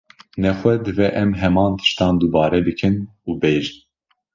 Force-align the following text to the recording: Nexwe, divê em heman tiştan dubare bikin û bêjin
Nexwe, 0.41 0.73
divê 0.85 1.07
em 1.21 1.29
heman 1.41 1.73
tiştan 1.81 2.13
dubare 2.21 2.59
bikin 2.65 2.95
û 3.27 3.29
bêjin 3.41 3.77